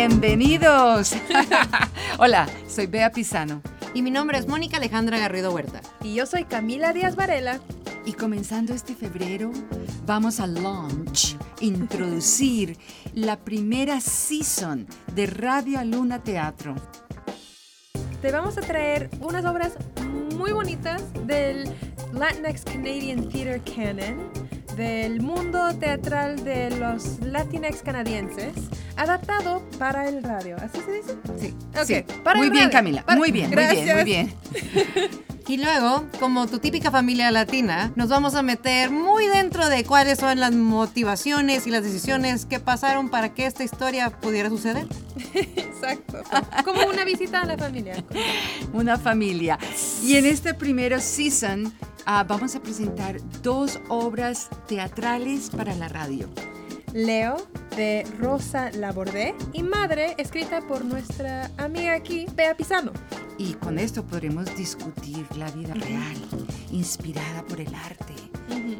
[0.00, 1.12] Bienvenidos.
[2.18, 3.60] Hola, soy Bea Pisano.
[3.92, 5.82] Y mi nombre es Mónica Alejandra Garrido Huerta.
[6.02, 7.60] Y yo soy Camila Díaz Varela.
[8.06, 9.50] Y comenzando este febrero,
[10.06, 12.78] vamos a launch, introducir
[13.14, 16.74] la primera season de Radio Luna Teatro.
[18.22, 19.72] Te vamos a traer unas obras
[20.36, 21.68] muy bonitas del
[22.12, 24.30] Latinx Canadian Theatre Canon,
[24.76, 28.52] del mundo teatral de los Latinx canadienses,
[28.96, 30.56] adaptado para el radio.
[30.56, 31.16] ¿Así se dice?
[31.38, 32.04] Sí, Ok, sí.
[32.24, 32.72] para muy el bien, radio.
[32.78, 33.02] Camila.
[33.04, 34.04] Para- Muy bien, muy bien, muy Gracias.
[34.04, 34.34] bien.
[35.48, 40.20] Y luego, como tu típica familia latina, nos vamos a meter muy dentro de cuáles
[40.20, 44.86] son las motivaciones y las decisiones que pasaron para que esta historia pudiera suceder.
[45.34, 46.22] Exacto.
[46.64, 48.04] Como una visita a la familia.
[48.72, 49.58] Una familia.
[50.04, 51.72] Y en este primero season
[52.12, 56.28] ah, vamos a presentar dos obras teatrales para la radio.
[56.92, 57.36] Leo,
[57.76, 62.90] de Rosa Labordé, y Madre, escrita por nuestra amiga aquí, Bea Pisano.
[63.38, 66.16] Y con esto podremos discutir la vida real,
[66.72, 68.14] inspirada por el arte,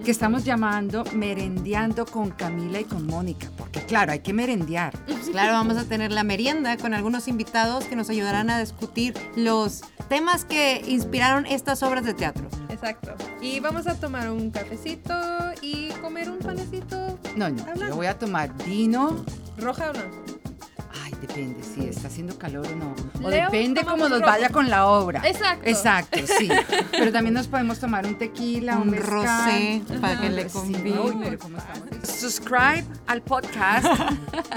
[0.05, 4.92] que estamos llamando Merendeando con Camila y con Mónica, porque claro, hay que merendear.
[5.06, 9.14] Pues claro, vamos a tener la merienda con algunos invitados que nos ayudarán a discutir
[9.36, 12.48] los temas que inspiraron estas obras de teatro.
[12.83, 13.14] Exacto.
[13.42, 15.14] Y vamos a tomar un cafecito
[15.61, 17.89] y comer un panecito No, no, Hablando.
[17.89, 19.23] yo voy a tomar vino.
[19.59, 20.00] roja o no.
[21.05, 22.95] Ay, depende si está haciendo calor o no.
[23.23, 24.33] O Leo, depende cómo nos rojo.
[24.33, 25.20] vaya con la obra.
[25.28, 25.69] Exacto.
[25.69, 26.48] Exacto, sí.
[26.91, 30.51] Pero también nos podemos tomar un tequila, un, rosé para que le sí.
[30.58, 30.98] combine.
[30.98, 32.08] Uy, pero ¿cómo estamos?
[32.08, 33.86] Subscribe al podcast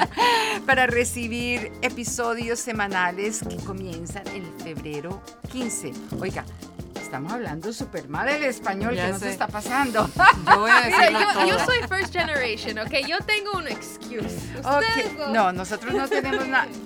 [0.66, 5.92] para recibir episodios semanales que comienzan en febrero 15.
[6.20, 6.46] Oiga,
[7.04, 9.32] estamos hablando súper mal el español, Ya ¿qué nos sé.
[9.32, 10.10] está pasando?
[10.48, 12.92] Yo voy a Mira, yo, soy first generation, ¿ok?
[13.08, 14.38] Yo tengo un excuse.
[14.64, 16.68] Ok, Ustedes dos- No, nosotros no tenemos nada.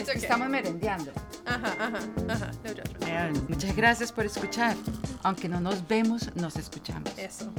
[0.00, 0.14] Okay.
[0.22, 1.12] Estamos merendeando.
[1.44, 1.98] Ajá, ajá,
[2.28, 2.50] ajá.
[3.34, 3.40] No.
[3.48, 4.74] Muchas gracias por escuchar.
[5.22, 7.10] Aunque no nos vemos, nos escuchamos.
[7.18, 7.52] Eso.